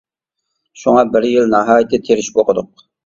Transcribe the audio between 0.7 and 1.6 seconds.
شۇڭا بىر يىل